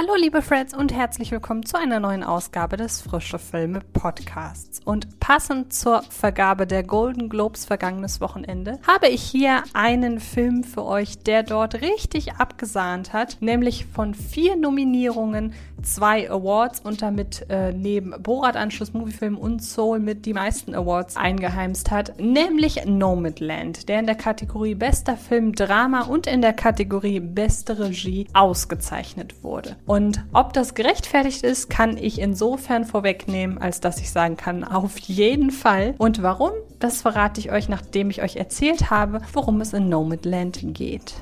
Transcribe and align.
Hallo 0.00 0.14
liebe 0.14 0.42
Freds 0.42 0.74
und 0.74 0.94
herzlich 0.94 1.32
willkommen 1.32 1.66
zu 1.66 1.76
einer 1.76 1.98
neuen 1.98 2.22
Ausgabe 2.22 2.76
des 2.76 3.00
Frische 3.00 3.40
Filme 3.40 3.80
Podcasts. 3.80 4.80
Und 4.84 5.18
passend 5.18 5.72
zur 5.72 6.02
Vergabe 6.02 6.68
der 6.68 6.84
Golden 6.84 7.28
Globes 7.28 7.64
vergangenes 7.64 8.20
Wochenende 8.20 8.78
habe 8.86 9.08
ich 9.08 9.22
hier 9.22 9.64
einen 9.72 10.20
Film 10.20 10.62
für 10.62 10.84
euch, 10.84 11.18
der 11.24 11.42
dort 11.42 11.82
richtig 11.82 12.34
abgesahnt 12.34 13.12
hat, 13.12 13.38
nämlich 13.40 13.86
von 13.86 14.14
vier 14.14 14.54
Nominierungen 14.54 15.52
zwei 15.82 16.30
Awards 16.30 16.80
und 16.80 17.02
damit 17.02 17.46
äh, 17.48 17.72
neben 17.72 18.14
Borat-Anschluss, 18.22 18.92
Moviefilm 18.92 19.36
und 19.36 19.62
Soul 19.62 19.98
mit 19.98 20.26
die 20.26 20.32
meisten 20.32 20.74
Awards 20.74 21.16
eingeheimst 21.16 21.90
hat, 21.90 22.20
nämlich 22.20 22.84
Nomadland, 22.84 23.88
der 23.88 24.00
in 24.00 24.06
der 24.06 24.14
Kategorie 24.14 24.74
Bester 24.74 25.16
Film 25.16 25.54
Drama 25.54 26.02
und 26.02 26.26
in 26.26 26.40
der 26.40 26.52
Kategorie 26.52 27.20
Beste 27.20 27.78
Regie 27.78 28.28
ausgezeichnet 28.32 29.42
wurde. 29.42 29.76
Und 29.88 30.22
ob 30.34 30.52
das 30.52 30.74
gerechtfertigt 30.74 31.42
ist, 31.42 31.70
kann 31.70 31.96
ich 31.96 32.20
insofern 32.20 32.84
vorwegnehmen, 32.84 33.56
als 33.56 33.80
dass 33.80 33.98
ich 33.98 34.10
sagen 34.10 34.36
kann, 34.36 34.62
auf 34.62 34.98
jeden 34.98 35.50
Fall. 35.50 35.94
Und 35.96 36.22
warum? 36.22 36.50
Das 36.78 37.00
verrate 37.00 37.40
ich 37.40 37.50
euch, 37.50 37.70
nachdem 37.70 38.10
ich 38.10 38.22
euch 38.22 38.36
erzählt 38.36 38.90
habe, 38.90 39.22
worum 39.32 39.62
es 39.62 39.72
in 39.72 39.88
Nomadland 39.88 40.60
geht. 40.74 41.14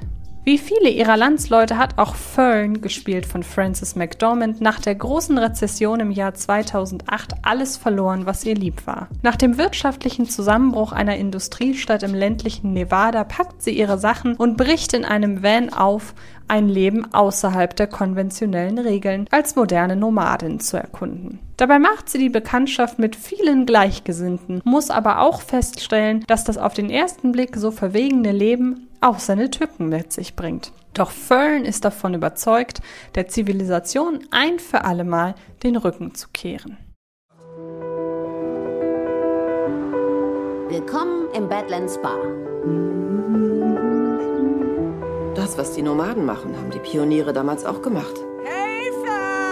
Wie 0.48 0.58
viele 0.58 0.90
ihrer 0.90 1.16
Landsleute 1.16 1.76
hat 1.76 1.98
auch 1.98 2.14
Fern, 2.14 2.80
gespielt 2.80 3.26
von 3.26 3.42
Frances 3.42 3.96
McDormand, 3.96 4.60
nach 4.60 4.78
der 4.78 4.94
großen 4.94 5.36
Rezession 5.38 5.98
im 5.98 6.12
Jahr 6.12 6.34
2008 6.34 7.32
alles 7.42 7.76
verloren, 7.76 8.26
was 8.26 8.44
ihr 8.44 8.54
lieb 8.54 8.86
war. 8.86 9.08
Nach 9.22 9.34
dem 9.34 9.58
wirtschaftlichen 9.58 10.28
Zusammenbruch 10.28 10.92
einer 10.92 11.16
Industriestadt 11.16 12.04
im 12.04 12.14
ländlichen 12.14 12.74
Nevada 12.74 13.24
packt 13.24 13.60
sie 13.60 13.76
ihre 13.76 13.98
Sachen 13.98 14.36
und 14.36 14.56
bricht 14.56 14.92
in 14.94 15.04
einem 15.04 15.42
Van 15.42 15.72
auf, 15.72 16.14
ein 16.46 16.68
Leben 16.68 17.12
außerhalb 17.12 17.74
der 17.74 17.88
konventionellen 17.88 18.78
Regeln 18.78 19.26
als 19.32 19.56
moderne 19.56 19.96
Nomadin 19.96 20.60
zu 20.60 20.76
erkunden. 20.76 21.40
Dabei 21.56 21.80
macht 21.80 22.08
sie 22.08 22.18
die 22.18 22.28
Bekanntschaft 22.28 23.00
mit 23.00 23.16
vielen 23.16 23.66
Gleichgesinnten, 23.66 24.60
muss 24.62 24.90
aber 24.90 25.22
auch 25.22 25.40
feststellen, 25.40 26.22
dass 26.28 26.44
das 26.44 26.56
auf 26.56 26.74
den 26.74 26.88
ersten 26.88 27.32
Blick 27.32 27.56
so 27.56 27.72
verwegene 27.72 28.30
Leben 28.30 28.86
auch 29.06 29.20
seine 29.20 29.50
Tücken 29.50 29.88
mit 29.88 30.12
sich 30.12 30.34
bringt. 30.34 30.72
Doch 30.92 31.10
Fern 31.10 31.64
ist 31.64 31.84
davon 31.84 32.14
überzeugt, 32.14 32.80
der 33.14 33.28
Zivilisation 33.28 34.20
ein 34.30 34.58
für 34.58 34.84
allemal 34.84 35.34
den 35.62 35.76
Rücken 35.76 36.14
zu 36.14 36.28
kehren. 36.32 36.76
Willkommen 40.68 41.28
im 41.32 41.48
Badlands 41.48 42.00
Bar. 42.02 42.18
Das, 45.36 45.56
was 45.56 45.74
die 45.74 45.82
Nomaden 45.82 46.24
machen, 46.24 46.56
haben 46.56 46.70
die 46.70 46.80
Pioniere 46.80 47.32
damals 47.32 47.64
auch 47.64 47.82
gemacht. 47.82 48.14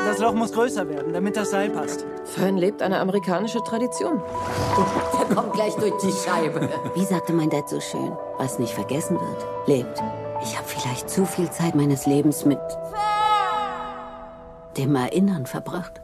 Das 0.05 0.19
Loch 0.19 0.35
muss 0.35 0.53
größer 0.53 0.89
werden, 0.89 1.13
damit 1.13 1.37
das 1.37 1.51
Seil 1.51 1.71
passt. 1.71 2.05
Fern 2.25 2.57
lebt 2.57 2.83
eine 2.83 3.01
amerikanische 3.01 3.63
Tradition. 3.65 4.23
Der 5.19 5.35
kommt 5.35 5.53
gleich 5.55 5.75
durch 5.77 5.95
die 6.03 6.13
Scheibe. 6.13 6.69
Wie 6.95 7.05
sagte 7.05 7.33
mein 7.33 7.51
Dad 7.51 7.69
so 7.69 7.81
schön, 7.81 8.13
was 8.39 8.59
nicht 8.59 8.73
vergessen 8.73 9.19
wird, 9.19 9.47
lebt. 9.67 10.03
Ich 10.43 10.57
habe 10.57 10.69
vielleicht 10.69 11.09
zu 11.09 11.25
viel 11.25 11.51
Zeit 11.51 11.75
meines 11.75 12.07
Lebens 12.07 12.45
mit 12.45 12.59
dem 14.77 14.95
Erinnern 14.95 15.47
verbracht. 15.47 16.01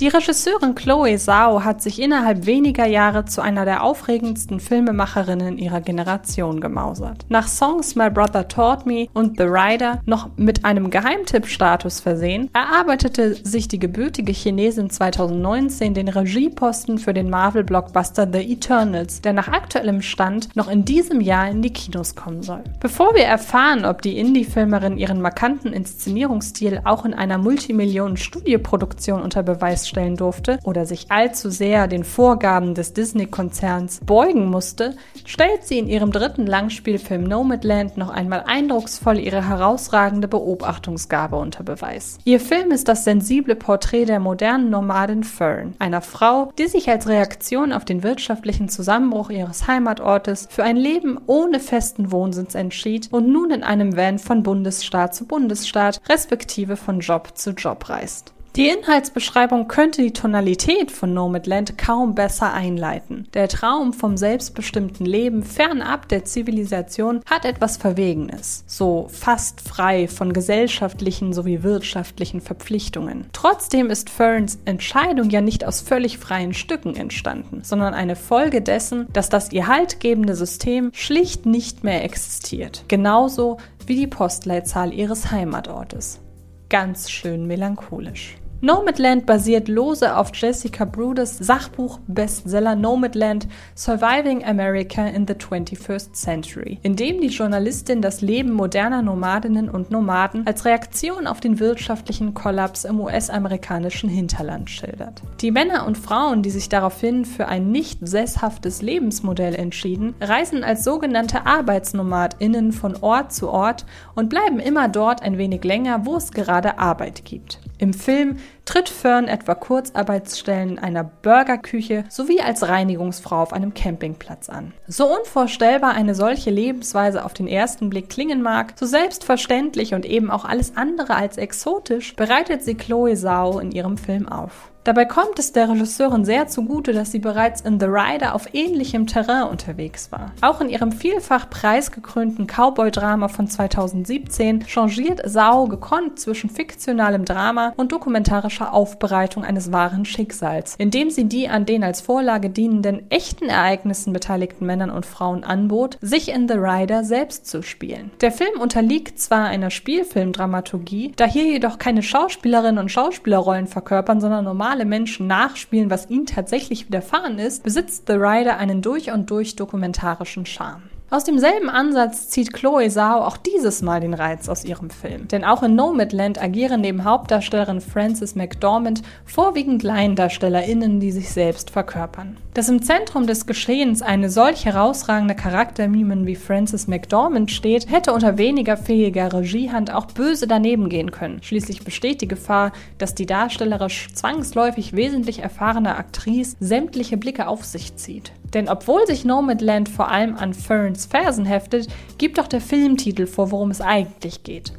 Die 0.00 0.08
Regisseurin 0.08 0.74
Chloe 0.74 1.16
Zhao 1.18 1.62
hat 1.62 1.80
sich 1.80 2.02
innerhalb 2.02 2.46
weniger 2.46 2.84
Jahre 2.84 3.26
zu 3.26 3.40
einer 3.40 3.64
der 3.64 3.84
aufregendsten 3.84 4.58
Filmemacherinnen 4.58 5.56
ihrer 5.56 5.80
Generation 5.80 6.60
gemausert. 6.60 7.24
Nach 7.28 7.46
Songs 7.46 7.94
My 7.94 8.10
Brother 8.10 8.48
Taught 8.48 8.86
Me 8.86 9.06
und 9.14 9.38
The 9.38 9.44
Rider 9.44 10.00
noch 10.04 10.30
mit 10.36 10.64
einem 10.64 10.90
Geheimtipp-Status 10.90 12.00
versehen, 12.00 12.50
erarbeitete 12.52 13.36
sich 13.36 13.68
die 13.68 13.78
gebürtige 13.78 14.32
Chinesin 14.32 14.90
2019 14.90 15.94
den 15.94 16.08
Regieposten 16.08 16.98
für 16.98 17.14
den 17.14 17.30
Marvel-Blockbuster 17.30 18.28
The 18.32 18.52
Eternals, 18.52 19.20
der 19.20 19.32
nach 19.32 19.46
aktuellem 19.46 20.02
Stand 20.02 20.56
noch 20.56 20.68
in 20.68 20.84
diesem 20.84 21.20
Jahr 21.20 21.48
in 21.48 21.62
die 21.62 21.72
Kinos 21.72 22.16
kommen 22.16 22.42
soll. 22.42 22.64
Bevor 22.80 23.14
wir 23.14 23.26
erfahren, 23.26 23.84
ob 23.84 24.02
die 24.02 24.18
Indie-Filmerin 24.18 24.98
ihren 24.98 25.20
markanten 25.20 25.72
Inszenierungsstil 25.72 26.80
auch 26.82 27.04
in 27.04 27.14
einer 27.14 27.38
Multimillionen-Studioproduktion 27.38 29.22
unter 29.22 29.44
Beweis 29.44 29.83
feststellen 29.84 30.16
durfte 30.16 30.58
oder 30.64 30.86
sich 30.86 31.10
allzu 31.10 31.50
sehr 31.50 31.86
den 31.88 32.04
Vorgaben 32.04 32.74
des 32.74 32.94
Disney-Konzerns 32.94 34.00
beugen 34.04 34.46
musste, 34.46 34.96
stellt 35.26 35.64
sie 35.64 35.78
in 35.78 35.88
ihrem 35.88 36.10
dritten 36.10 36.46
Langspielfilm 36.46 37.24
Nomadland 37.24 37.98
noch 37.98 38.08
einmal 38.08 38.44
eindrucksvoll 38.46 39.18
ihre 39.18 39.46
herausragende 39.46 40.26
Beobachtungsgabe 40.26 41.36
unter 41.36 41.62
Beweis. 41.62 42.18
Ihr 42.24 42.40
Film 42.40 42.70
ist 42.70 42.88
das 42.88 43.04
sensible 43.04 43.56
Porträt 43.56 44.06
der 44.06 44.20
modernen 44.20 44.70
Nomadin 44.70 45.24
Fern, 45.24 45.74
einer 45.78 46.00
Frau, 46.00 46.50
die 46.58 46.68
sich 46.68 46.88
als 46.88 47.06
Reaktion 47.06 47.72
auf 47.72 47.84
den 47.84 48.02
wirtschaftlichen 48.02 48.68
Zusammenbruch 48.68 49.30
ihres 49.30 49.66
Heimatortes 49.66 50.48
für 50.50 50.64
ein 50.64 50.76
Leben 50.76 51.18
ohne 51.26 51.60
festen 51.60 52.10
Wohnsitz 52.10 52.54
entschied 52.54 53.08
und 53.10 53.30
nun 53.30 53.50
in 53.50 53.62
einem 53.62 53.96
Van 53.96 54.18
von 54.18 54.42
Bundesstaat 54.42 55.14
zu 55.14 55.26
Bundesstaat, 55.26 56.00
respektive 56.08 56.76
von 56.76 57.00
Job 57.00 57.32
zu 57.34 57.50
Job 57.50 57.88
reist. 57.88 58.34
Die 58.56 58.68
Inhaltsbeschreibung 58.68 59.66
könnte 59.66 60.00
die 60.00 60.12
Tonalität 60.12 60.92
von 60.92 61.12
Nomadland 61.12 61.76
kaum 61.76 62.14
besser 62.14 62.52
einleiten. 62.52 63.26
Der 63.34 63.48
Traum 63.48 63.92
vom 63.92 64.16
selbstbestimmten 64.16 65.04
Leben 65.04 65.42
fernab 65.42 66.08
der 66.08 66.24
Zivilisation 66.24 67.20
hat 67.28 67.46
etwas 67.46 67.78
Verwegenes, 67.78 68.62
so 68.68 69.08
fast 69.10 69.60
frei 69.60 70.06
von 70.06 70.32
gesellschaftlichen 70.32 71.32
sowie 71.32 71.64
wirtschaftlichen 71.64 72.40
Verpflichtungen. 72.40 73.26
Trotzdem 73.32 73.90
ist 73.90 74.08
Ferns 74.08 74.60
Entscheidung 74.66 75.30
ja 75.30 75.40
nicht 75.40 75.64
aus 75.64 75.80
völlig 75.80 76.18
freien 76.18 76.54
Stücken 76.54 76.94
entstanden, 76.94 77.62
sondern 77.64 77.92
eine 77.92 78.14
Folge 78.14 78.62
dessen, 78.62 79.08
dass 79.12 79.28
das 79.28 79.50
ihr 79.50 79.66
haltgebende 79.66 80.36
System 80.36 80.92
schlicht 80.92 81.44
nicht 81.44 81.82
mehr 81.82 82.04
existiert. 82.04 82.84
Genauso 82.86 83.56
wie 83.84 83.96
die 83.96 84.06
Postleitzahl 84.06 84.94
ihres 84.94 85.32
Heimatortes. 85.32 86.20
Ganz 86.68 87.10
schön 87.10 87.48
melancholisch. 87.48 88.36
Nomadland 88.64 89.26
basiert 89.26 89.68
lose 89.68 90.16
auf 90.16 90.30
Jessica 90.32 90.86
Bruders 90.86 91.36
Sachbuch-Bestseller 91.36 92.74
Nomadland 92.74 93.46
Surviving 93.74 94.42
America 94.42 95.06
in 95.06 95.26
the 95.26 95.34
21st 95.34 96.14
Century, 96.14 96.78
in 96.82 96.96
dem 96.96 97.20
die 97.20 97.26
Journalistin 97.26 98.00
das 98.00 98.22
Leben 98.22 98.52
moderner 98.52 99.02
Nomadinnen 99.02 99.68
und 99.68 99.90
Nomaden 99.90 100.46
als 100.46 100.64
Reaktion 100.64 101.26
auf 101.26 101.40
den 101.40 101.60
wirtschaftlichen 101.60 102.32
Kollaps 102.32 102.86
im 102.86 103.00
US-amerikanischen 103.00 104.08
Hinterland 104.08 104.70
schildert. 104.70 105.20
Die 105.42 105.50
Männer 105.50 105.86
und 105.86 105.98
Frauen, 105.98 106.42
die 106.42 106.48
sich 106.48 106.70
daraufhin 106.70 107.26
für 107.26 107.48
ein 107.48 107.70
nicht 107.70 107.98
sesshaftes 108.00 108.80
Lebensmodell 108.80 109.56
entschieden, 109.56 110.14
reisen 110.22 110.64
als 110.64 110.84
sogenannte 110.84 111.44
ArbeitsnomadInnen 111.44 112.72
von 112.72 112.96
Ort 113.02 113.30
zu 113.30 113.50
Ort 113.50 113.84
und 114.14 114.30
bleiben 114.30 114.58
immer 114.58 114.88
dort 114.88 115.22
ein 115.22 115.36
wenig 115.36 115.64
länger, 115.64 116.06
wo 116.06 116.16
es 116.16 116.30
gerade 116.30 116.78
Arbeit 116.78 117.26
gibt. 117.26 117.60
Im 117.84 117.92
Film 117.92 118.38
tritt 118.64 118.88
Fern 118.88 119.28
etwa 119.28 119.54
Kurzarbeitsstellen 119.54 120.70
in 120.70 120.78
einer 120.78 121.04
Burgerküche 121.04 122.04
sowie 122.08 122.40
als 122.40 122.66
Reinigungsfrau 122.66 123.42
auf 123.42 123.52
einem 123.52 123.74
Campingplatz 123.74 124.48
an. 124.48 124.72
So 124.86 125.14
unvorstellbar 125.14 125.92
eine 125.92 126.14
solche 126.14 126.48
Lebensweise 126.48 127.26
auf 127.26 127.34
den 127.34 127.46
ersten 127.46 127.90
Blick 127.90 128.08
klingen 128.08 128.40
mag, 128.40 128.72
so 128.76 128.86
selbstverständlich 128.86 129.92
und 129.92 130.06
eben 130.06 130.30
auch 130.30 130.46
alles 130.46 130.78
andere 130.78 131.14
als 131.14 131.36
exotisch 131.36 132.16
bereitet 132.16 132.62
sie 132.62 132.74
Chloe 132.74 133.16
Zhao 133.16 133.58
in 133.58 133.70
ihrem 133.70 133.98
Film 133.98 134.30
auf. 134.30 134.70
Dabei 134.84 135.06
kommt 135.06 135.38
es 135.38 135.52
der 135.52 135.70
Regisseurin 135.70 136.26
sehr 136.26 136.46
zugute, 136.46 136.92
dass 136.92 137.10
sie 137.10 137.18
bereits 137.18 137.62
in 137.62 137.80
The 137.80 137.86
Rider 137.86 138.34
auf 138.34 138.52
ähnlichem 138.52 139.06
Terrain 139.06 139.48
unterwegs 139.48 140.12
war. 140.12 140.32
Auch 140.42 140.60
in 140.60 140.68
ihrem 140.68 140.92
vielfach 140.92 141.48
preisgekrönten 141.48 142.46
Cowboy-Drama 142.46 143.28
von 143.28 143.48
2017 143.48 144.66
changiert 144.66 145.22
Sao 145.24 145.68
gekonnt 145.68 146.20
zwischen 146.20 146.50
fiktionalem 146.50 147.24
Drama 147.24 147.72
und 147.78 147.92
dokumentarischer 147.92 148.74
Aufbereitung 148.74 149.42
eines 149.42 149.72
wahren 149.72 150.04
Schicksals, 150.04 150.74
indem 150.76 151.08
sie 151.08 151.24
die 151.24 151.48
an 151.48 151.64
den 151.64 151.82
als 151.82 152.02
Vorlage 152.02 152.50
dienenden 152.50 153.10
echten 153.10 153.48
Ereignissen 153.48 154.12
beteiligten 154.12 154.66
Männern 154.66 154.90
und 154.90 155.06
Frauen 155.06 155.44
anbot, 155.44 155.96
sich 156.02 156.28
in 156.28 156.46
The 156.46 156.58
Rider 156.58 157.04
selbst 157.04 157.46
zu 157.46 157.62
spielen. 157.62 158.10
Der 158.20 158.32
Film 158.32 158.60
unterliegt 158.60 159.18
zwar 159.18 159.46
einer 159.46 159.70
Spielfilmdramaturgie, 159.70 161.12
da 161.16 161.24
hier 161.24 161.44
jedoch 161.44 161.78
keine 161.78 162.02
Schauspielerinnen 162.02 162.78
und 162.78 162.90
Schauspielerrollen 162.90 163.66
verkörpern, 163.66 164.20
sondern 164.20 164.44
normal 164.44 164.73
normale 164.74 164.86
Menschen 164.86 165.28
nachspielen, 165.28 165.88
was 165.88 166.10
ihnen 166.10 166.26
tatsächlich 166.26 166.88
widerfahren 166.88 167.38
ist, 167.38 167.62
besitzt 167.62 168.08
The 168.08 168.14
Rider 168.14 168.56
einen 168.56 168.82
durch 168.82 169.12
und 169.12 169.30
durch 169.30 169.54
dokumentarischen 169.54 170.46
Charme. 170.46 170.82
Aus 171.14 171.22
demselben 171.22 171.70
Ansatz 171.70 172.28
zieht 172.28 172.52
Chloe 172.52 172.90
Zhao 172.90 173.24
auch 173.24 173.36
dieses 173.36 173.82
Mal 173.82 174.00
den 174.00 174.14
Reiz 174.14 174.48
aus 174.48 174.64
ihrem 174.64 174.90
Film. 174.90 175.28
Denn 175.28 175.44
auch 175.44 175.62
in 175.62 175.76
Nomadland 175.76 176.42
agieren 176.42 176.80
neben 176.80 177.04
Hauptdarstellerin 177.04 177.80
Frances 177.80 178.34
McDormand 178.34 179.02
vorwiegend 179.24 179.84
LaiendarstellerInnen, 179.84 180.98
die 180.98 181.12
sich 181.12 181.30
selbst 181.30 181.70
verkörpern. 181.70 182.36
Dass 182.54 182.68
im 182.68 182.82
Zentrum 182.82 183.28
des 183.28 183.46
Geschehens 183.46 184.02
eine 184.02 184.28
solch 184.28 184.64
herausragende 184.64 185.36
Charaktermimen 185.36 186.26
wie 186.26 186.34
Frances 186.34 186.88
McDormand 186.88 187.52
steht, 187.52 187.88
hätte 187.88 188.12
unter 188.12 188.36
weniger 188.36 188.76
fähiger 188.76 189.32
Regiehand 189.32 189.94
auch 189.94 190.06
böse 190.06 190.48
daneben 190.48 190.88
gehen 190.88 191.12
können. 191.12 191.40
Schließlich 191.44 191.84
besteht 191.84 192.22
die 192.22 192.28
Gefahr, 192.28 192.72
dass 192.98 193.14
die 193.14 193.26
darstellerisch 193.26 194.08
zwangsläufig 194.14 194.94
wesentlich 194.96 195.38
erfahrene 195.38 195.94
Aktrice 195.94 196.56
sämtliche 196.58 197.16
Blicke 197.16 197.46
auf 197.46 197.64
sich 197.64 197.94
zieht. 197.94 198.32
Denn 198.54 198.68
obwohl 198.68 199.06
sich 199.06 199.24
Nomadland 199.24 199.88
vor 199.88 200.08
allem 200.08 200.36
an 200.36 200.54
Ferns 200.54 201.06
Fersen 201.06 201.44
heftet, 201.44 201.88
gibt 202.18 202.38
doch 202.38 202.46
der 202.46 202.60
Filmtitel 202.60 203.26
vor, 203.26 203.50
worum 203.50 203.70
es 203.70 203.80
eigentlich 203.80 204.44
geht. 204.44 204.72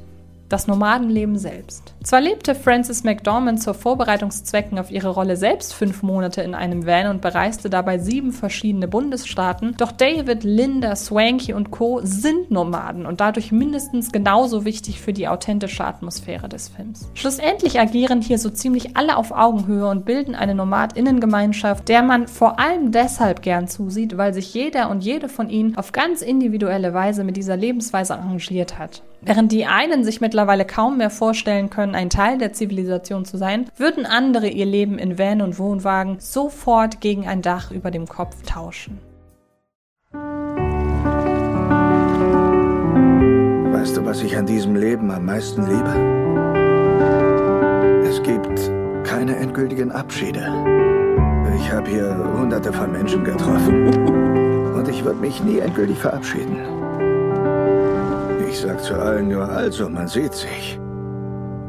Das 0.47 0.67
Nomadenleben 0.67 1.39
selbst. 1.39 1.95
Zwar 2.03 2.21
lebte 2.21 2.53
Frances 2.53 3.03
McDormand 3.03 3.63
zur 3.63 3.73
Vorbereitungszwecken 3.73 4.77
auf 4.77 4.91
ihre 4.91 5.09
Rolle 5.09 5.37
selbst 5.37 5.73
fünf 5.73 6.03
Monate 6.03 6.43
in 6.43 6.53
einem 6.53 6.85
Van 6.85 7.07
und 7.07 7.21
bereiste 7.21 7.71
dabei 7.71 7.97
sieben 7.97 8.31
verschiedene 8.31 8.87
Bundesstaaten, 8.87 9.73
doch 9.77 9.91
David, 9.91 10.43
Linda, 10.43 10.95
Swanky 10.95 11.53
und 11.53 11.71
Co. 11.71 12.01
sind 12.03 12.51
Nomaden 12.51 13.07
und 13.07 13.21
dadurch 13.21 13.51
mindestens 13.51 14.11
genauso 14.11 14.65
wichtig 14.65 15.01
für 15.01 15.13
die 15.13 15.27
authentische 15.27 15.83
Atmosphäre 15.83 16.47
des 16.47 16.69
Films. 16.69 17.09
Schlussendlich 17.15 17.79
agieren 17.79 18.21
hier 18.21 18.37
so 18.37 18.51
ziemlich 18.51 18.95
alle 18.95 19.17
auf 19.17 19.31
Augenhöhe 19.31 19.87
und 19.87 20.05
bilden 20.05 20.35
eine 20.35 20.53
Nomadinnengemeinschaft, 20.53 21.89
der 21.89 22.03
man 22.03 22.27
vor 22.27 22.59
allem 22.59 22.91
deshalb 22.91 23.41
gern 23.41 23.67
zusieht, 23.67 24.15
weil 24.15 24.35
sich 24.35 24.53
jeder 24.53 24.91
und 24.91 25.03
jede 25.03 25.27
von 25.27 25.49
ihnen 25.49 25.75
auf 25.75 25.91
ganz 25.91 26.21
individuelle 26.21 26.93
Weise 26.93 27.23
mit 27.23 27.35
dieser 27.35 27.57
Lebensweise 27.57 28.13
arrangiert 28.13 28.77
hat. 28.77 29.01
Während 29.21 29.51
die 29.51 29.65
einen 29.65 30.03
sich 30.03 30.21
mittlerweile 30.21 30.65
kaum 30.65 30.97
mehr 30.97 31.09
vorstellen 31.09 31.69
können, 31.69 31.95
ein 31.95 32.09
Teil 32.09 32.37
der 32.37 32.53
Zivilisation 32.53 33.25
zu 33.25 33.37
sein, 33.37 33.65
würden 33.77 34.05
andere 34.05 34.47
ihr 34.47 34.65
Leben 34.65 34.97
in 34.97 35.17
Van 35.17 35.41
und 35.41 35.57
Wohnwagen 35.57 36.17
sofort 36.19 37.01
gegen 37.01 37.27
ein 37.27 37.41
Dach 37.41 37.71
über 37.71 37.91
dem 37.91 38.07
Kopf 38.07 38.35
tauschen. 38.43 38.99
Weißt 43.73 43.97
du, 43.97 44.05
was 44.05 44.21
ich 44.23 44.37
an 44.37 44.45
diesem 44.45 44.75
Leben 44.75 45.11
am 45.11 45.25
meisten 45.25 45.65
liebe? 45.67 45.93
Es 48.07 48.21
gibt 48.23 48.71
keine 49.03 49.35
endgültigen 49.35 49.91
Abschiede. 49.91 50.41
Ich 51.57 51.71
habe 51.71 51.89
hier 51.89 52.33
hunderte 52.37 52.73
von 52.73 52.91
Menschen 52.91 53.23
getroffen. 53.23 53.87
Und 54.75 54.87
ich 54.87 55.03
würde 55.03 55.19
mich 55.19 55.43
nie 55.43 55.59
endgültig 55.59 55.97
verabschieden. 55.97 56.74
Ich 58.55 58.61
sag 58.61 58.81
zu 58.81 58.95
allen 58.95 59.27
nur, 59.27 59.49
also, 59.49 59.89
man 59.89 60.07
sieht 60.07 60.33
sich. 60.33 60.79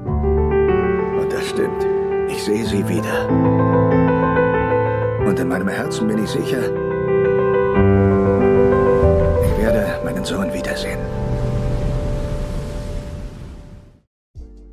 Und 0.04 1.26
das 1.32 1.48
stimmt. 1.48 1.84
Ich 2.28 2.44
sehe 2.44 2.64
sie 2.64 2.88
wieder. 2.88 3.28
Und 5.26 5.36
in 5.36 5.48
meinem 5.48 5.66
Herzen 5.66 6.06
bin 6.06 6.22
ich 6.22 6.30
sicher, 6.30 6.62
ich 9.42 9.58
werde 9.60 9.98
meinen 10.04 10.24
Sohn 10.24 10.52
wiedersehen. 10.52 11.00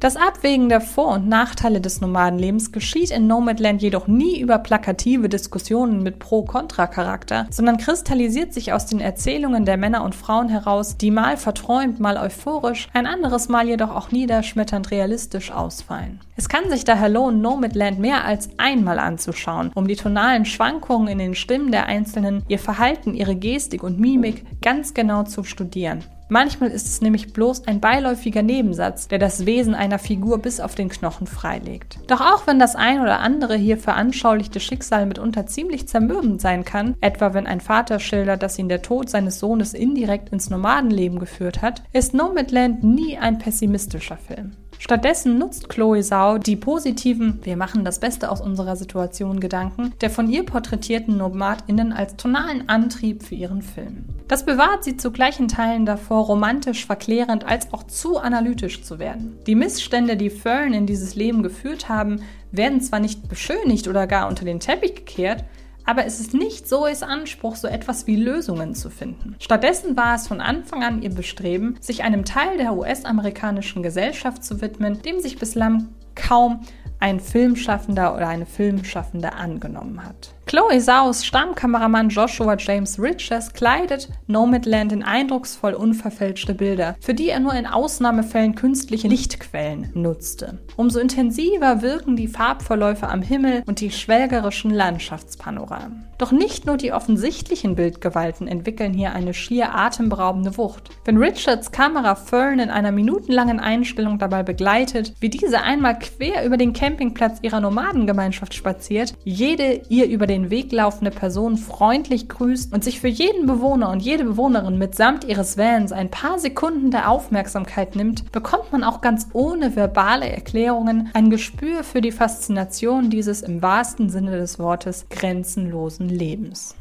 Das 0.04 0.18
Abwägen 0.18 0.68
der 0.68 0.82
Vor- 0.82 1.14
und 1.14 1.30
Nachteile 1.30 1.80
des 1.80 2.02
Nomadenlebens 2.02 2.74
geschieht 2.74 3.10
in 3.10 3.26
Nomadland 3.26 3.82
jedoch 3.82 4.06
nie 4.06 4.38
über 4.38 4.58
plakative 4.60 5.30
Diskussionen 5.30 6.04
mit 6.04 6.20
Pro-Kontra-Charakter, 6.20 7.48
sondern 7.50 7.78
kristallisiert 7.78 8.54
sich 8.54 8.74
aus 8.74 8.86
den 8.86 9.00
Erzählungen 9.00 9.64
der 9.64 9.78
Männer 9.78 10.04
und 10.04 10.14
Frauen 10.14 10.50
heraus, 10.50 10.98
die 10.98 11.10
mal 11.10 11.38
verträumt, 11.38 12.02
mal 12.02 12.18
euphorisch, 12.18 12.90
ein 12.92 13.08
anderes 13.08 13.48
Mal 13.48 13.70
jedoch 13.70 13.96
auch 13.96 14.12
niederschmetternd 14.12 14.92
realistisch 14.92 15.52
ausfallen. 15.52 16.20
Es 16.36 16.50
kann 16.50 16.70
sich 16.70 16.84
daher 16.84 17.08
lohnen, 17.08 17.40
Nomadland 17.40 17.98
mehr 18.00 18.26
als 18.26 18.50
einmal 18.58 19.00
anzuschauen, 19.00 19.72
um 19.74 19.88
die 19.88 19.96
tonalen 19.96 20.44
Schwankungen 20.44 21.08
in 21.08 21.20
den 21.20 21.34
Stimmen 21.34 21.72
der 21.72 21.86
Einzelnen, 21.86 22.44
ihr 22.50 22.60
Verhalten, 22.60 23.14
ihre 23.14 23.38
Gestik 23.38 23.84
und 23.84 24.02
Mimik 24.02 24.44
ganz 24.62 24.94
genau 24.94 25.24
zu 25.24 25.46
studieren. 25.46 26.04
Manchmal 26.30 26.72
ist 26.72 26.88
es 26.88 27.02
nämlich 27.02 27.34
bloß 27.34 27.68
ein 27.68 27.80
beiläufiger 27.80 28.42
Nebensatz, 28.42 29.08
der 29.08 29.20
das 29.20 29.46
Wesen 29.46 29.76
einer 29.76 30.00
Figur 30.00 30.40
bis 30.40 30.60
auf 30.60 30.76
den 30.76 30.90
Knochen 30.90 31.28
freilegt. 31.28 32.00
Doch 32.08 32.22
auch 32.22 32.48
wenn 32.48 32.60
das 32.60 32.76
ein 32.76 33.02
oder 33.02 33.20
andere 33.20 33.56
hier 33.56 33.78
veranschaulichte 33.78 34.60
Schicksal 34.60 35.06
mitunter 35.06 35.46
ziemlich 35.46 35.88
zermürbend 35.88 36.42
sein 36.42 36.66
kann, 36.66 36.96
etwa 37.02 37.34
wenn 37.34 37.48
ein 37.48 37.62
Vater 37.62 38.00
schildert, 38.00 38.42
dass 38.42 38.58
ihn 38.58 38.70
der 38.70 38.82
Tod 38.82 39.10
seines 39.10 39.40
Sohnes 39.40 39.74
indirekt 39.74 40.30
ins 40.30 40.50
Nomadenleben 40.50 41.20
geführt 41.20 41.62
hat, 41.62 41.84
ist 41.94 42.14
Nomadland 42.14 42.84
nie 42.84 43.18
ein 43.18 43.38
pessimistischer 43.38 44.18
Film. 44.18 44.54
Stattdessen 44.86 45.38
nutzt 45.38 45.70
Chloe 45.70 46.04
Sau 46.04 46.38
die 46.38 46.58
positiven 46.58 47.40
Wir 47.44 47.56
machen 47.56 47.86
das 47.86 48.02
Beste 48.02 48.30
aus 48.30 48.42
unserer 48.42 48.76
Situation 48.76 49.40
Gedanken 49.40 49.94
der 50.02 50.10
von 50.10 50.30
ihr 50.30 50.44
porträtierten 50.44 51.16
NomadInnen 51.16 51.94
als 51.94 52.18
tonalen 52.18 52.68
Antrieb 52.68 53.24
für 53.24 53.36
ihren 53.36 53.62
Film. 53.62 54.04
Das 54.28 54.46
bewahrt 54.46 54.84
sie 54.84 54.98
zu 54.98 55.12
gleichen 55.12 55.48
Teilen 55.48 55.86
davor, 55.86 56.26
romantisch, 56.26 56.86
verklärend 56.86 57.46
als 57.46 57.72
auch 57.72 57.84
zu 57.84 58.18
analytisch 58.18 58.84
zu 58.84 59.00
werden. 59.00 59.38
Die 59.48 59.56
Missstände, 59.56 60.18
die 60.18 60.30
Fern 60.30 60.74
in 60.74 60.86
dieses 60.86 61.16
Leben 61.16 61.44
geführt 61.44 61.88
haben, 61.88 62.20
werden 62.52 62.82
zwar 62.82 63.00
nicht 63.00 63.30
beschönigt 63.30 63.88
oder 63.88 64.06
gar 64.06 64.28
unter 64.28 64.44
den 64.44 64.60
Teppich 64.60 64.96
gekehrt, 64.96 65.46
aber 65.86 66.06
es 66.06 66.20
ist 66.20 66.34
nicht 66.34 66.68
Zoes 66.68 67.04
Anspruch, 67.04 67.56
so 67.56 67.68
etwas 67.68 68.08
wie 68.08 68.16
Lösungen 68.16 68.76
zu 68.76 68.90
finden. 68.90 69.36
Stattdessen 69.40 69.98
war 69.98 70.16
es 70.16 70.28
von 70.28 70.42
Anfang 70.42 70.84
an 70.84 71.02
ihr 71.02 71.10
Bestreben, 71.10 71.78
sich 71.80 72.04
einem 72.04 72.26
Teil 72.26 72.58
der 72.58 72.74
US-amerikanischen 72.74 73.84
Gesellschaft 73.84 74.44
zu 74.44 74.62
widmen, 74.62 75.02
dem 75.02 75.20
sich 75.20 75.38
bislang 75.38 75.90
kaum 76.16 76.62
ein 77.00 77.20
Filmschaffender 77.20 78.16
oder 78.16 78.28
eine 78.28 78.46
Filmschaffende 78.46 79.34
angenommen 79.34 80.06
hat. 80.06 80.34
Chloe 80.46 80.82
Saus 80.82 81.26
Stammkameramann 81.26 82.10
Joshua 82.10 82.56
James 82.58 83.00
Richards 83.00 83.54
kleidet 83.54 84.10
Nomadland 84.28 84.92
in 84.92 85.02
eindrucksvoll 85.02 85.74
unverfälschte 85.74 86.54
Bilder, 86.54 86.96
für 87.00 87.14
die 87.14 87.30
er 87.30 87.40
nur 87.40 87.54
in 87.54 87.66
Ausnahmefällen 87.66 88.54
künstliche 88.54 89.08
Lichtquellen 89.08 89.90
nutzte. 89.94 90.60
Umso 90.76 91.00
intensiver 91.00 91.82
wirken 91.82 92.16
die 92.18 92.28
Farbverläufe 92.28 93.08
am 93.08 93.22
Himmel 93.22 93.64
und 93.66 93.80
die 93.80 93.90
schwelgerischen 93.90 94.72
Landschaftspanoramen. 94.72 96.06
Doch 96.18 96.32
nicht 96.32 96.66
nur 96.66 96.78
die 96.78 96.94
offensichtlichen 96.94 97.76
Bildgewalten 97.76 98.48
entwickeln 98.48 98.94
hier 98.94 99.14
eine 99.14 99.34
schier 99.34 99.74
atemberaubende 99.76 100.58
Wucht. 100.58 100.90
Wenn 101.06 101.18
Richards 101.18 101.72
Kamera 101.72 102.16
Fern 102.16 102.60
in 102.60 102.70
einer 102.70 102.92
minutenlangen 102.92 103.60
Einstellung 103.60 104.20
dabei 104.20 104.44
begleitet, 104.44 105.14
wie 105.20 105.30
diese 105.30 105.62
einmal 105.62 105.98
quer 105.98 106.46
über 106.46 106.58
den 106.58 106.74
Campingplatz 106.74 107.40
ihrer 107.42 107.60
Nomadengemeinschaft 107.60 108.54
spaziert, 108.54 109.16
jede 109.24 109.82
ihr 109.90 110.08
über 110.08 110.28
den 110.34 110.50
Weg 110.50 110.72
laufende 110.72 111.12
Person 111.12 111.58
freundlich 111.58 112.28
grüßt 112.28 112.74
und 112.74 112.84
sich 112.84 113.00
für 113.00 113.08
jeden 113.08 113.46
Bewohner 113.46 113.90
und 113.90 114.02
jede 114.02 114.24
Bewohnerin 114.24 114.80
mitsamt 114.80 115.24
ihres 115.26 115.58
Vans 115.58 115.92
ein 115.92 116.10
paar 116.10 116.40
Sekunden 116.40 116.90
der 116.90 117.10
Aufmerksamkeit 117.10 117.96
nimmt, 117.96 118.32
bekommt 118.32 118.72
man 118.72 118.84
auch 118.84 119.02
ganz 119.02 119.28
ohne 119.34 119.76
verbale 119.76 120.28
Erklärungen 120.28 121.12
ein 121.14 121.30
Gespür 121.30 121.84
für 121.84 122.02
die 122.02 122.12
Faszination 122.12 123.12
dieses 123.12 123.44
im 123.44 123.62
wahrsten 123.62 124.10
Sinne 124.10 124.38
des 124.38 124.58
Wortes 124.58 125.06
grenzenlosen 125.10 126.10
Lebens. 126.10 126.76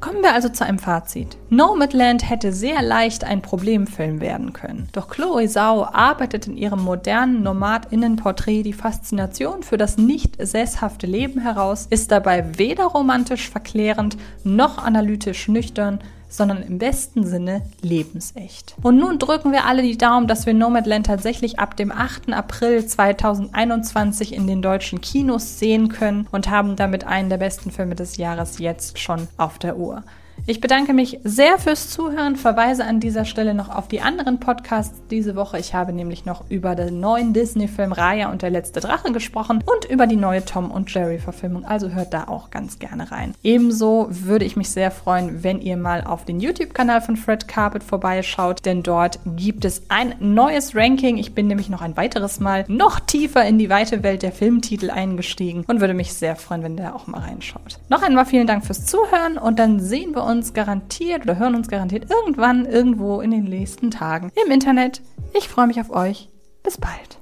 Kommen 0.00 0.22
wir 0.22 0.32
also 0.32 0.48
zu 0.48 0.64
einem 0.64 0.78
Fazit. 0.78 1.36
Nomadland 1.50 2.28
hätte 2.30 2.52
sehr 2.52 2.82
leicht 2.82 3.24
ein 3.24 3.42
Problemfilm 3.42 4.20
werden 4.20 4.52
können. 4.52 4.88
Doch 4.92 5.08
Chloe 5.08 5.48
Sau 5.48 5.84
arbeitet 5.84 6.46
in 6.46 6.56
ihrem 6.56 6.84
modernen 6.84 7.42
Nomadinnenporträt 7.42 8.62
die 8.62 8.72
Faszination 8.72 9.64
für 9.64 9.76
das 9.76 9.98
nicht 9.98 10.36
sesshafte 10.38 11.08
Leben 11.08 11.40
heraus, 11.40 11.88
ist 11.90 12.12
dabei 12.12 12.58
weder 12.58 12.84
romantisch 12.84 13.50
verklärend 13.50 14.16
noch 14.44 14.78
analytisch 14.78 15.48
nüchtern, 15.48 15.98
sondern 16.28 16.62
im 16.62 16.78
besten 16.78 17.26
Sinne 17.26 17.62
lebensecht. 17.80 18.74
Und 18.82 18.98
nun 18.98 19.18
drücken 19.18 19.52
wir 19.52 19.64
alle 19.64 19.82
die 19.82 19.98
Daumen, 19.98 20.26
dass 20.26 20.46
wir 20.46 20.54
Nomadland 20.54 21.06
tatsächlich 21.06 21.58
ab 21.58 21.76
dem 21.76 21.90
8. 21.90 22.32
April 22.32 22.84
2021 22.84 24.34
in 24.34 24.46
den 24.46 24.62
deutschen 24.62 25.00
Kinos 25.00 25.58
sehen 25.58 25.88
können 25.88 26.26
und 26.30 26.50
haben 26.50 26.76
damit 26.76 27.04
einen 27.04 27.30
der 27.30 27.38
besten 27.38 27.70
Filme 27.70 27.94
des 27.94 28.16
Jahres 28.16 28.58
jetzt 28.58 28.98
schon 28.98 29.28
auf 29.36 29.58
der 29.58 29.76
Uhr. 29.76 30.02
Ich 30.46 30.60
bedanke 30.60 30.94
mich 30.94 31.20
sehr 31.24 31.58
fürs 31.58 31.90
Zuhören, 31.90 32.36
verweise 32.36 32.84
an 32.84 33.00
dieser 33.00 33.26
Stelle 33.26 33.52
noch 33.52 33.68
auf 33.68 33.88
die 33.88 34.00
anderen 34.00 34.40
Podcasts 34.40 35.02
diese 35.10 35.36
Woche. 35.36 35.58
Ich 35.58 35.74
habe 35.74 35.92
nämlich 35.92 36.24
noch 36.24 36.48
über 36.48 36.74
den 36.74 37.00
neuen 37.00 37.34
Disney-Film 37.34 37.92
Raya 37.92 38.30
und 38.30 38.40
der 38.40 38.48
letzte 38.48 38.80
Drache 38.80 39.12
gesprochen 39.12 39.62
und 39.66 39.84
über 39.90 40.06
die 40.06 40.16
neue 40.16 40.44
Tom 40.44 40.70
und 40.70 40.92
Jerry-Verfilmung, 40.92 41.66
also 41.66 41.90
hört 41.90 42.14
da 42.14 42.28
auch 42.28 42.50
ganz 42.50 42.78
gerne 42.78 43.10
rein. 43.10 43.34
Ebenso 43.42 44.06
würde 44.08 44.46
ich 44.46 44.56
mich 44.56 44.70
sehr 44.70 44.90
freuen, 44.90 45.42
wenn 45.42 45.60
ihr 45.60 45.76
mal 45.76 46.02
auf 46.04 46.24
den 46.24 46.40
YouTube-Kanal 46.40 47.02
von 47.02 47.16
Fred 47.16 47.46
Carpet 47.46 47.82
vorbeischaut, 47.82 48.64
denn 48.64 48.82
dort 48.82 49.20
gibt 49.36 49.66
es 49.66 49.82
ein 49.88 50.14
neues 50.18 50.74
Ranking. 50.74 51.18
Ich 51.18 51.34
bin 51.34 51.46
nämlich 51.46 51.68
noch 51.68 51.82
ein 51.82 51.96
weiteres 51.96 52.40
Mal 52.40 52.64
noch 52.68 53.00
tiefer 53.00 53.44
in 53.44 53.58
die 53.58 53.68
weite 53.68 54.02
Welt 54.02 54.22
der 54.22 54.32
Filmtitel 54.32 54.90
eingestiegen 54.90 55.64
und 55.66 55.80
würde 55.80 55.94
mich 55.94 56.14
sehr 56.14 56.36
freuen, 56.36 56.62
wenn 56.62 56.78
ihr 56.78 56.84
da 56.84 56.92
auch 56.94 57.06
mal 57.06 57.20
reinschaut. 57.20 57.80
Noch 57.90 58.02
einmal 58.02 58.24
vielen 58.24 58.46
Dank 58.46 58.64
fürs 58.64 58.86
Zuhören 58.86 59.36
und 59.36 59.58
dann 59.58 59.80
sehen 59.80 60.14
wir 60.14 60.24
uns 60.24 60.27
uns 60.28 60.52
garantiert 60.52 61.22
oder 61.22 61.38
hören 61.38 61.54
uns 61.54 61.68
garantiert 61.68 62.10
irgendwann 62.10 62.66
irgendwo 62.66 63.20
in 63.20 63.30
den 63.30 63.44
nächsten 63.44 63.90
Tagen 63.90 64.30
im 64.44 64.52
Internet. 64.52 65.00
Ich 65.36 65.48
freue 65.48 65.66
mich 65.66 65.80
auf 65.80 65.90
euch. 65.90 66.28
Bis 66.62 66.78
bald. 66.78 67.18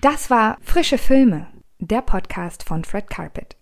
Das 0.00 0.30
war 0.30 0.58
Frische 0.62 0.98
Filme, 0.98 1.46
der 1.78 2.02
Podcast 2.02 2.64
von 2.64 2.82
Fred 2.84 3.08
Carpet. 3.08 3.56